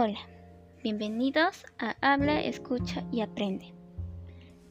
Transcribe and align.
Hola, 0.00 0.20
bienvenidos 0.84 1.66
a 1.80 1.96
Habla, 2.00 2.40
Escucha 2.40 3.02
y 3.10 3.20
Aprende. 3.20 3.74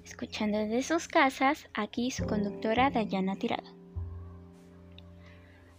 Escuchando 0.06 0.58
desde 0.58 0.84
sus 0.84 1.10
casas, 1.10 1.68
aquí 1.74 2.12
su 2.12 2.26
conductora 2.26 2.92
Dayana 2.92 3.36
Tirado. 3.36 3.68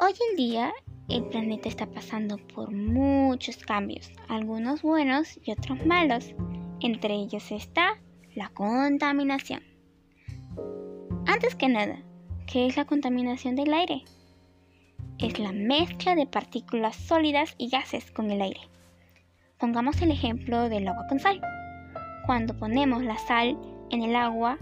Hoy 0.01 0.13
en 0.29 0.37
día 0.37 0.75
el 1.09 1.25
planeta 1.31 1.71
está 1.71 1.87
pasando 1.87 2.37
por 2.37 2.71
muchos 2.73 3.57
cambios, 3.57 4.13
algunos 4.29 4.83
buenos 4.83 5.41
y 5.43 5.53
otros 5.53 5.83
malos. 5.87 6.35
Entre 6.81 7.15
ellos 7.15 7.51
está 7.51 7.99
la 8.35 8.51
contaminación. 8.51 9.63
Antes 11.27 11.55
que 11.55 11.71
nada, 11.71 12.03
¿qué 12.47 12.67
es 12.67 12.77
la 12.77 12.85
contaminación 12.85 13.57
del 13.57 13.73
aire? 13.73 14.05
Es 15.19 15.39
la 15.39 15.53
mezcla 15.53 16.15
de 16.15 16.27
partículas 16.27 16.97
sólidas 16.97 17.55
y 17.57 17.71
gases 17.71 18.11
con 18.11 18.31
el 18.31 18.43
aire. 18.43 18.61
Pongamos 19.59 20.01
el 20.03 20.13
ejemplo 20.13 20.69
del 20.69 20.87
agua 20.87 21.05
con 21.09 21.19
sal. 21.19 21.41
Cuando 22.27 22.57
ponemos 22.57 23.03
la 23.03 23.19
sal 23.19 23.59
en 23.91 24.03
el 24.03 24.15
agua, 24.15 24.57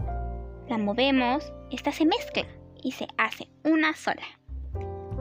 la 0.70 0.78
movemos, 0.78 1.52
esta 1.70 1.92
se 1.92 2.06
mezcla 2.06 2.46
y 2.82 2.92
se 2.92 3.06
hace 3.18 3.46
una 3.62 3.94
sola. 3.94 4.22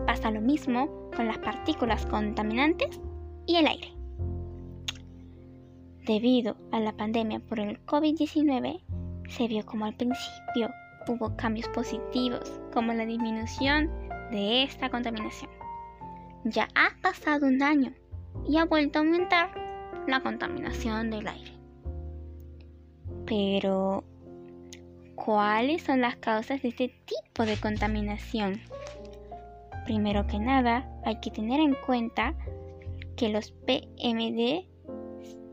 Pasa 0.08 0.32
lo 0.32 0.40
mismo 0.40 1.10
con 1.14 1.28
las 1.28 1.40
partículas 1.40 2.06
contaminantes 2.06 3.02
y 3.48 3.58
el 3.58 3.68
aire. 3.68 3.92
Debido 6.06 6.56
a 6.72 6.80
la 6.80 6.94
pandemia 6.94 7.42
por 7.42 7.60
el 7.60 7.86
COVID-19, 7.86 8.82
se 9.28 9.48
vio 9.50 9.66
como 9.66 9.86
al 9.86 9.96
principio 9.96 10.70
hubo 11.06 11.36
cambios 11.36 11.68
positivos, 11.70 12.62
como 12.74 12.94
la 12.94 13.06
disminución 13.06 13.92
de 14.32 14.64
esta 14.64 14.90
contaminación. 14.90 15.52
Ya 16.46 16.70
ha 16.76 16.96
pasado 17.02 17.48
un 17.48 17.62
año 17.62 17.92
y 18.48 18.58
ha 18.58 18.64
vuelto 18.66 19.00
a 19.00 19.02
aumentar 19.02 19.65
la 20.08 20.22
contaminación 20.22 21.10
del 21.10 21.28
aire. 21.28 21.52
Pero, 23.26 24.06
¿cuáles 25.16 25.82
son 25.84 26.02
las 26.02 26.16
causas 26.18 26.62
de 26.62 26.68
este 26.70 26.90
tipo 27.06 27.46
de 27.46 27.58
contaminación? 27.58 28.62
Primero 29.86 30.28
que 30.28 30.38
nada, 30.40 30.88
hay 31.06 31.20
que 31.22 31.32
tener 31.32 31.60
en 31.60 31.76
cuenta 31.86 32.36
que 33.16 33.30
los 33.30 33.52
PMD 33.52 34.66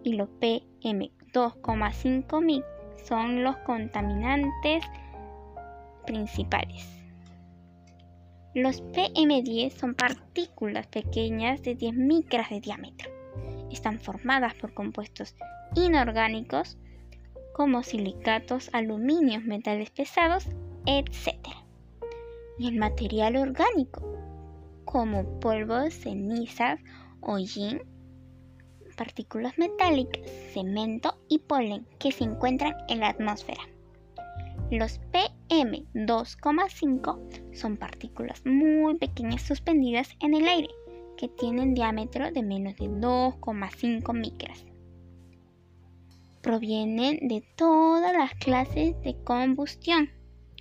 y 0.05 0.15
los 0.15 0.29
PM2,5 0.41 2.65
son 3.05 3.45
los 3.45 3.57
contaminantes 3.59 4.83
principales. 6.07 6.89
Los 8.55 8.83
PM10 8.83 9.71
son 9.71 9.95
partículas 9.95 10.87
pequeñas 10.89 11.63
de 11.63 11.75
10 11.75 11.95
micras 11.95 12.51
de 12.51 12.61
diámetro 12.61 13.22
están 13.73 14.01
formadas 14.01 14.55
por 14.55 14.75
compuestos 14.75 15.35
inorgánicos 15.75 16.77
como 17.53 17.83
silicatos, 17.83 18.71
aluminios, 18.73 19.45
metales 19.45 19.91
pesados, 19.91 20.47
etc. 20.87 21.37
Y 22.59 22.69
el 22.69 22.79
material 22.79 23.37
orgánico, 23.37 24.03
como 24.85 25.41
polvos, 25.41 25.93
cenizas, 25.95 26.79
hollín, 27.21 27.83
partículas 28.97 29.59
metálicas, 29.59 30.23
cemento 30.53 31.19
y 31.29 31.41
polen 31.41 31.85
que 31.99 32.13
se 32.13 32.25
encuentran 32.25 32.75
en 32.89 33.01
la 33.01 33.09
atmósfera. 33.09 33.61
Los 34.71 35.01
PM2,5 35.13 37.55
son 37.55 37.77
partículas 37.77 38.41
muy 38.47 38.97
pequeñas 38.97 39.43
suspendidas 39.43 40.09
en 40.21 40.33
el 40.35 40.49
aire 40.49 40.71
que 41.23 41.29
tienen 41.29 41.75
diámetro 41.75 42.33
de 42.33 42.43
menos 42.43 42.75
de 42.75 42.87
2,5 42.89 44.13
micras. 44.13 44.67
Provienen 46.43 47.29
de 47.29 47.45
todas 47.55 48.13
las 48.13 48.35
clases 48.35 49.01
de 49.03 49.15
combustión, 49.23 50.11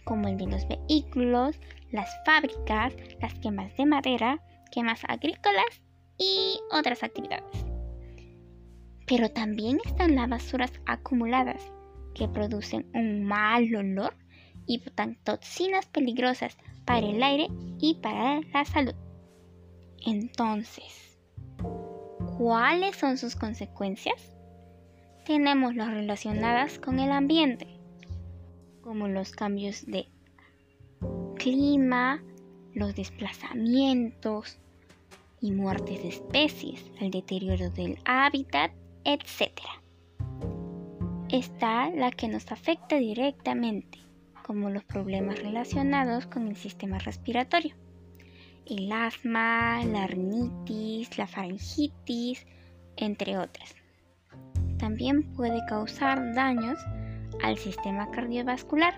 como 0.04 0.28
el 0.28 0.38
de 0.38 0.46
los 0.46 0.68
vehículos, 0.68 1.60
las 1.92 2.12
fábricas, 2.28 2.94
las 3.20 3.34
quemas 3.40 3.76
de 3.76 3.88
madera, 3.88 4.40
quemas 4.72 5.02
agrícolas 5.08 5.82
y 6.20 6.60
otras 6.72 7.02
actividades. 7.02 7.66
Pero 9.08 9.32
también 9.32 9.80
están 9.84 10.14
las 10.14 10.30
basuras 10.30 10.74
acumuladas, 10.86 11.72
que 12.14 12.28
producen 12.28 12.86
un 12.94 13.24
mal 13.24 13.76
olor 13.76 14.14
y 14.68 14.80
toxinas 15.24 15.88
peligrosas 15.88 16.56
para 16.86 17.00
el 17.00 17.24
aire 17.24 17.48
y 17.80 17.96
para 17.96 18.42
la 18.54 18.64
salud. 18.64 18.94
Entonces, 20.06 21.18
¿cuáles 22.38 22.96
son 22.96 23.18
sus 23.18 23.36
consecuencias? 23.36 24.36
Tenemos 25.26 25.76
las 25.76 25.90
relacionadas 25.90 26.80
con 26.80 27.00
el 27.00 27.12
ambiente, 27.12 27.68
como 28.82 29.08
los 29.08 29.32
cambios 29.32 29.86
de 29.86 30.08
clima, 31.36 32.24
los 32.74 32.96
desplazamientos 32.96 34.58
y 35.40 35.52
muertes 35.52 36.02
de 36.02 36.10
especies, 36.10 36.84
el 37.00 37.12
deterioro 37.12 37.70
del 37.70 38.00
hábitat, 38.06 38.72
etc. 39.04 39.60
Está 41.30 41.92
la 41.92 42.10
que 42.10 42.28
nos 42.28 42.52
afecta 42.52 42.98
directamente, 42.98 44.00
como 44.44 44.72
los 44.72 44.84
problemas 44.84 45.40
relacionados 45.40 46.26
con 46.26 46.48
el 46.48 46.56
sistema 46.56 46.98
respiratorio 46.98 47.76
el 48.66 48.92
asma, 48.92 49.84
la 49.86 50.08
rinitis, 50.08 51.18
la 51.18 51.28
faringitis, 51.28 52.46
entre 52.98 53.38
otras. 53.38 53.76
También 54.78 55.34
puede 55.34 55.60
causar 55.68 56.34
daños 56.34 56.78
al 57.44 57.58
sistema 57.58 58.10
cardiovascular 58.12 58.94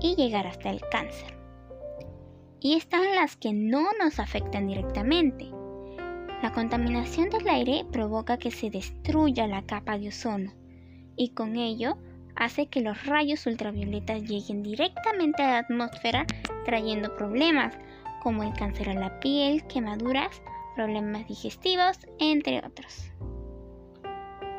y 0.00 0.16
llegar 0.16 0.46
hasta 0.46 0.70
el 0.70 0.80
cáncer. 0.90 1.36
Y 2.60 2.76
están 2.76 3.02
las 3.14 3.36
que 3.36 3.52
no 3.52 3.86
nos 4.02 4.18
afectan 4.18 4.66
directamente. 4.66 5.50
La 6.42 6.52
contaminación 6.52 7.30
del 7.30 7.48
aire 7.48 7.84
provoca 7.90 8.36
que 8.36 8.50
se 8.50 8.70
destruya 8.70 9.46
la 9.46 9.62
capa 9.62 9.98
de 9.98 10.08
ozono 10.08 10.52
y 11.16 11.30
con 11.30 11.56
ello 11.56 11.96
hace 12.34 12.66
que 12.66 12.80
los 12.80 13.06
rayos 13.06 13.46
ultravioletas 13.46 14.22
lleguen 14.22 14.62
directamente 14.62 15.42
a 15.42 15.50
la 15.50 15.58
atmósfera 15.58 16.26
trayendo 16.64 17.14
problemas 17.16 17.74
como 18.22 18.44
el 18.44 18.52
cáncer 18.52 18.88
a 18.88 18.94
la 18.94 19.18
piel, 19.18 19.66
quemaduras, 19.66 20.42
problemas 20.76 21.26
digestivos, 21.26 21.98
entre 22.20 22.58
otros. 22.58 23.10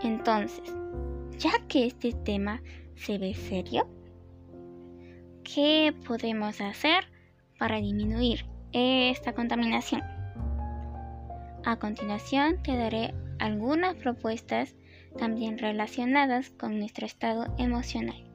Entonces, 0.01 0.75
ya 1.38 1.51
que 1.69 1.85
este 1.85 2.12
tema 2.12 2.62
se 2.96 3.18
ve 3.18 3.34
serio, 3.34 3.88
¿qué 5.46 5.96
podemos 6.06 6.59
hacer 6.59 7.06
para 7.57 7.78
disminuir 7.78 8.46
esta 8.74 9.34
contaminación? 9.34 10.01
A 11.63 11.78
continuación 11.80 12.62
te 12.63 12.75
daré 12.75 13.13
algunas 13.40 13.95
propuestas 13.95 14.75
también 15.18 15.57
relacionadas 15.57 16.50
con 16.50 16.80
nuestro 16.80 17.06
estado 17.06 17.45
emocional. 17.57 18.30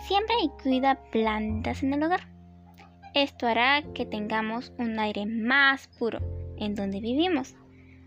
Siempre 0.00 0.34
cuida 0.62 1.00
plantas 1.12 1.84
en 1.84 1.94
el 1.94 2.02
hogar. 2.02 2.37
Esto 3.20 3.48
hará 3.48 3.82
que 3.94 4.06
tengamos 4.06 4.72
un 4.78 4.96
aire 5.00 5.26
más 5.26 5.88
puro 5.98 6.20
en 6.56 6.76
donde 6.76 7.00
vivimos, 7.00 7.56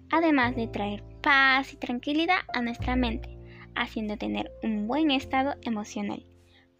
además 0.09 0.55
de 0.55 0.69
traer 0.69 1.03
paz 1.21 1.73
y 1.73 1.75
tranquilidad 1.75 2.37
a 2.53 2.61
nuestra 2.61 2.95
mente, 2.95 3.37
haciendo 3.75 4.15
tener 4.15 4.53
un 4.63 4.87
buen 4.87 5.11
estado 5.11 5.55
emocional. 5.63 6.25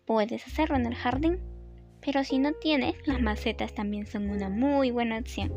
Puedes 0.05 0.47
hacerlo 0.47 0.77
en 0.77 0.85
el 0.85 0.95
jardín, 0.95 1.41
pero 1.99 2.23
si 2.23 2.39
no 2.39 2.53
tienes, 2.53 2.95
las 3.05 3.22
macetas 3.22 3.73
también 3.73 4.05
son 4.05 4.29
una 4.29 4.47
muy 4.47 4.91
buena 4.91 5.17
opción. 5.17 5.51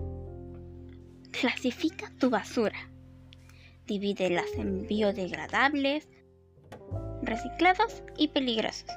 Clasifica 1.30 2.10
tu 2.18 2.28
basura. 2.28 2.90
Divídelas 3.86 4.52
en 4.58 4.84
biodegradables, 4.88 6.08
reciclados 7.22 8.02
y 8.18 8.26
peligrosos. 8.26 8.90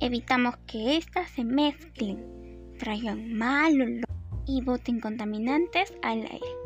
Evitamos 0.00 0.56
que 0.66 0.96
éstas 0.96 1.30
se 1.30 1.44
mezclen 1.44 2.35
traigan 2.76 3.34
mal 3.34 3.80
olor 3.80 4.04
y 4.46 4.62
boten 4.62 5.00
contaminantes 5.00 5.92
al 6.02 6.20
aire. 6.20 6.56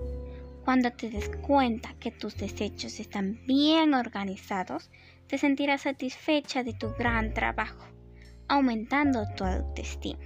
Cuando 0.64 0.90
te 0.92 1.10
des 1.10 1.28
cuenta 1.28 1.94
que 1.98 2.10
tus 2.10 2.36
desechos 2.36 3.00
están 3.00 3.40
bien 3.46 3.94
organizados, 3.94 4.90
te 5.26 5.38
sentirás 5.38 5.82
satisfecha 5.82 6.62
de 6.62 6.74
tu 6.74 6.92
gran 6.98 7.32
trabajo, 7.32 7.84
aumentando 8.48 9.24
tu 9.36 9.44
autoestima. 9.44 10.24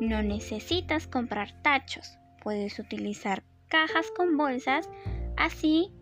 No 0.00 0.22
necesitas 0.22 1.06
comprar 1.06 1.62
tachos, 1.62 2.18
puedes 2.42 2.78
utilizar 2.78 3.44
cajas 3.68 4.06
con 4.16 4.36
bolsas, 4.36 4.88
así 5.36 5.92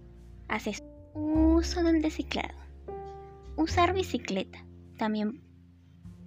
haces 0.48 0.82
uso 1.14 1.82
del 1.82 2.02
reciclado. 2.02 2.54
Usar 3.56 3.92
bicicleta 3.92 4.64
también 4.96 5.42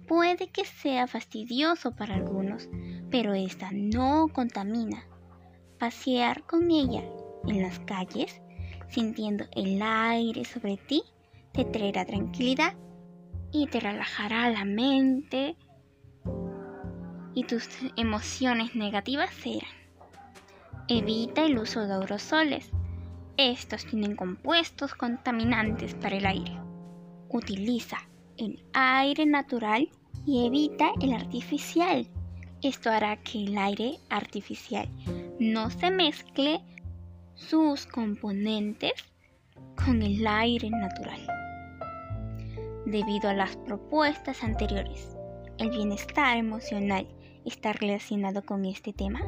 Puede 0.06 0.48
que 0.50 0.64
sea 0.64 1.08
fastidioso 1.08 1.96
para 1.96 2.14
algunos, 2.14 2.68
pero 3.10 3.34
esta 3.34 3.70
no 3.72 4.28
contamina. 4.28 5.04
Pasear 5.78 6.44
con 6.44 6.70
ella 6.70 7.02
en 7.46 7.62
las 7.62 7.80
calles, 7.80 8.40
sintiendo 8.88 9.46
el 9.52 9.82
aire 9.82 10.44
sobre 10.44 10.76
ti, 10.76 11.02
te 11.52 11.64
traerá 11.64 12.04
tranquilidad 12.04 12.74
y 13.50 13.66
te 13.66 13.80
relajará 13.80 14.48
la 14.50 14.64
mente 14.64 15.56
y 17.34 17.44
tus 17.44 17.68
emociones 17.96 18.76
negativas 18.76 19.30
serán. 19.34 19.70
Evita 20.88 21.44
el 21.44 21.58
uso 21.58 21.86
de 21.86 21.94
aerosoles. 21.94 22.70
Estos 23.36 23.84
tienen 23.86 24.14
compuestos 24.14 24.94
contaminantes 24.94 25.94
para 25.94 26.16
el 26.16 26.26
aire. 26.26 26.58
Utiliza 27.28 27.98
el 28.38 28.62
aire 28.72 29.26
natural 29.26 29.88
y 30.26 30.46
evita 30.46 30.90
el 31.00 31.12
artificial. 31.12 32.06
Esto 32.62 32.90
hará 32.90 33.16
que 33.22 33.44
el 33.44 33.56
aire 33.58 33.98
artificial 34.08 34.88
no 35.38 35.70
se 35.70 35.90
mezcle 35.90 36.60
sus 37.34 37.86
componentes 37.86 38.92
con 39.76 40.02
el 40.02 40.26
aire 40.26 40.70
natural. 40.70 41.20
Debido 42.86 43.28
a 43.28 43.34
las 43.34 43.56
propuestas 43.56 44.42
anteriores, 44.42 45.16
el 45.58 45.70
bienestar 45.70 46.36
emocional 46.36 47.06
está 47.46 47.72
relacionado 47.72 48.42
con 48.44 48.64
este 48.64 48.92
tema? 48.92 49.20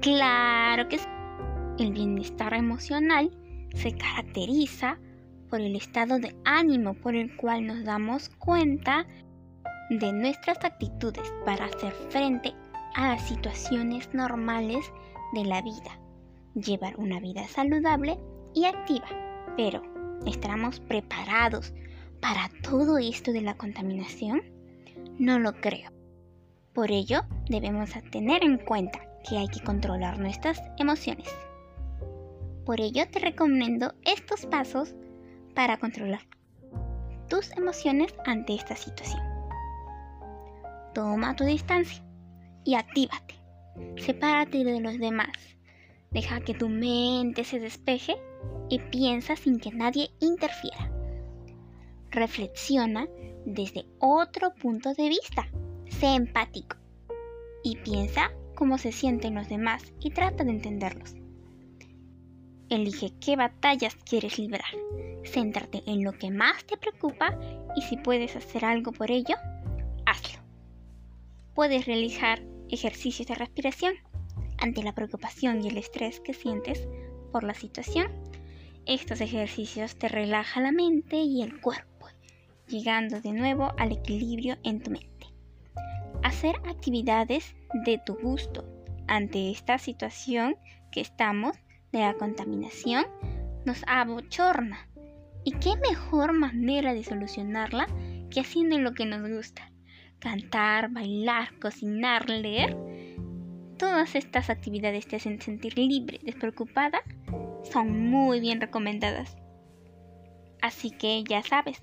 Claro 0.00 0.88
que 0.88 0.98
sí. 0.98 1.04
El 1.78 1.92
bienestar 1.92 2.52
emocional 2.54 3.30
se 3.74 3.96
caracteriza 3.96 4.98
por 5.52 5.60
el 5.60 5.76
estado 5.76 6.18
de 6.18 6.34
ánimo 6.46 6.94
por 6.94 7.14
el 7.14 7.36
cual 7.36 7.66
nos 7.66 7.84
damos 7.84 8.30
cuenta 8.38 9.06
de 9.90 10.10
nuestras 10.10 10.64
actitudes 10.64 11.30
para 11.44 11.66
hacer 11.66 11.92
frente 12.08 12.54
a 12.94 13.08
las 13.08 13.28
situaciones 13.28 14.08
normales 14.14 14.90
de 15.34 15.44
la 15.44 15.60
vida. 15.60 16.00
Llevar 16.54 16.98
una 16.98 17.20
vida 17.20 17.46
saludable 17.48 18.18
y 18.54 18.64
activa. 18.64 19.04
Pero, 19.58 19.82
¿estamos 20.26 20.80
preparados 20.80 21.74
para 22.22 22.48
todo 22.62 22.96
esto 22.96 23.30
de 23.30 23.42
la 23.42 23.54
contaminación? 23.54 24.40
No 25.18 25.38
lo 25.38 25.52
creo. 25.60 25.90
Por 26.72 26.90
ello, 26.90 27.24
debemos 27.50 27.90
tener 28.10 28.42
en 28.42 28.56
cuenta 28.56 29.00
que 29.28 29.36
hay 29.36 29.48
que 29.48 29.60
controlar 29.60 30.18
nuestras 30.18 30.62
emociones. 30.78 31.28
Por 32.64 32.80
ello, 32.80 33.06
te 33.10 33.18
recomiendo 33.18 33.92
estos 34.02 34.46
pasos 34.46 34.94
para 35.54 35.78
controlar 35.78 36.20
tus 37.28 37.50
emociones 37.56 38.14
ante 38.26 38.54
esta 38.54 38.76
situación. 38.76 39.22
Toma 40.94 41.34
tu 41.34 41.44
distancia 41.44 42.04
y 42.64 42.74
actívate. 42.74 43.34
Sepárate 43.96 44.64
de 44.64 44.80
los 44.80 44.98
demás. 44.98 45.32
Deja 46.10 46.40
que 46.40 46.52
tu 46.52 46.68
mente 46.68 47.44
se 47.44 47.58
despeje 47.58 48.16
y 48.68 48.78
piensa 48.78 49.34
sin 49.36 49.58
que 49.58 49.70
nadie 49.70 50.10
interfiera. 50.20 50.90
Reflexiona 52.10 53.06
desde 53.46 53.86
otro 53.98 54.54
punto 54.54 54.92
de 54.92 55.08
vista 55.08 55.48
Sé 55.98 56.14
empático 56.14 56.76
y 57.62 57.76
piensa 57.76 58.32
cómo 58.56 58.76
se 58.76 58.92
sienten 58.92 59.36
los 59.36 59.48
demás 59.48 59.92
y 60.00 60.10
trata 60.10 60.42
de 60.42 60.50
entenderlos. 60.50 61.14
Elige 62.72 63.12
qué 63.20 63.36
batallas 63.36 63.94
quieres 63.96 64.38
librar. 64.38 64.64
Céntrate 65.24 65.82
en 65.86 66.02
lo 66.02 66.12
que 66.12 66.30
más 66.30 66.64
te 66.64 66.78
preocupa 66.78 67.38
y 67.76 67.82
si 67.82 67.98
puedes 67.98 68.34
hacer 68.34 68.64
algo 68.64 68.92
por 68.92 69.10
ello, 69.10 69.36
hazlo. 70.06 70.40
Puedes 71.54 71.84
realizar 71.84 72.42
ejercicios 72.70 73.28
de 73.28 73.34
respiración 73.34 73.94
ante 74.56 74.82
la 74.82 74.94
preocupación 74.94 75.62
y 75.62 75.68
el 75.68 75.76
estrés 75.76 76.20
que 76.20 76.32
sientes 76.32 76.88
por 77.30 77.44
la 77.44 77.52
situación. 77.52 78.06
Estos 78.86 79.20
ejercicios 79.20 79.96
te 79.96 80.08
relajan 80.08 80.62
la 80.62 80.72
mente 80.72 81.16
y 81.16 81.42
el 81.42 81.60
cuerpo, 81.60 82.06
llegando 82.68 83.20
de 83.20 83.32
nuevo 83.32 83.74
al 83.76 83.92
equilibrio 83.92 84.56
en 84.64 84.82
tu 84.82 84.90
mente 84.90 85.12
hacer 86.22 86.56
actividades 86.66 87.54
de 87.84 87.98
tu 87.98 88.14
gusto 88.14 88.64
ante 89.06 89.50
esta 89.50 89.78
situación 89.78 90.56
que 90.90 91.00
estamos 91.00 91.56
de 91.92 92.00
la 92.00 92.14
contaminación 92.14 93.04
nos 93.64 93.82
abochorna. 93.86 94.88
¿Y 95.44 95.52
qué 95.52 95.76
mejor 95.88 96.32
manera 96.32 96.94
de 96.94 97.04
solucionarla 97.04 97.86
que 98.30 98.40
haciendo 98.40 98.78
lo 98.78 98.92
que 98.94 99.06
nos 99.06 99.28
gusta? 99.28 99.70
Cantar, 100.18 100.90
bailar, 100.90 101.58
cocinar, 101.58 102.28
leer. 102.28 102.76
Todas 103.76 104.14
estas 104.14 104.50
actividades 104.50 105.06
te 105.06 105.16
hacen 105.16 105.40
sentir 105.40 105.76
libre, 105.76 106.20
despreocupada, 106.22 107.02
son 107.64 108.10
muy 108.10 108.40
bien 108.40 108.60
recomendadas. 108.60 109.36
Así 110.60 110.90
que 110.90 111.24
ya 111.24 111.42
sabes, 111.42 111.82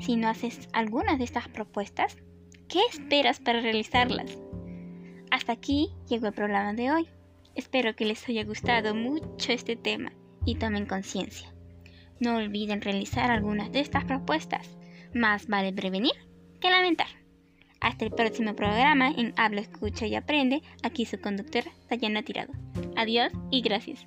si 0.00 0.16
no 0.16 0.28
haces 0.28 0.68
algunas 0.72 1.18
de 1.18 1.24
estas 1.24 1.48
propuestas, 1.48 2.16
¿Qué 2.68 2.80
esperas 2.90 3.38
para 3.38 3.60
realizarlas? 3.60 4.36
Hasta 5.30 5.52
aquí 5.52 5.92
llegó 6.08 6.26
el 6.26 6.32
programa 6.32 6.74
de 6.74 6.90
hoy. 6.90 7.08
Espero 7.56 7.96
que 7.96 8.04
les 8.04 8.28
haya 8.28 8.44
gustado 8.44 8.94
mucho 8.94 9.50
este 9.50 9.76
tema 9.76 10.12
y 10.44 10.56
tomen 10.56 10.86
conciencia. 10.86 11.52
No 12.20 12.36
olviden 12.36 12.82
realizar 12.82 13.30
algunas 13.30 13.72
de 13.72 13.80
estas 13.80 14.04
propuestas. 14.04 14.76
Más 15.14 15.48
vale 15.48 15.72
prevenir 15.72 16.12
que 16.60 16.70
lamentar. 16.70 17.08
Hasta 17.80 18.04
el 18.04 18.10
próximo 18.10 18.54
programa 18.54 19.10
en 19.10 19.32
Habla, 19.36 19.62
Escucha 19.62 20.06
y 20.06 20.14
Aprende. 20.14 20.62
Aquí 20.82 21.04
su 21.04 21.20
conductora, 21.20 21.70
Dayana 21.88 22.22
Tirado. 22.22 22.52
Adiós 22.96 23.32
y 23.50 23.62
gracias. 23.62 24.06